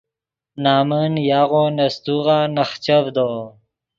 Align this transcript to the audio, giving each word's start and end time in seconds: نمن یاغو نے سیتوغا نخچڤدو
نمن 0.63 1.13
یاغو 1.29 1.63
نے 1.75 1.87
سیتوغا 1.93 2.39
نخچڤدو 2.55 3.29